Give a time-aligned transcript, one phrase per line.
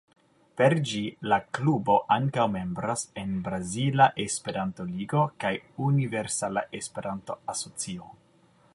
[0.59, 1.01] Per ĝi
[1.31, 5.55] la klubo ankaŭ membras en Brazila Esperanto-Ligo kaj
[5.91, 8.15] Universala Esperanto-Asocio.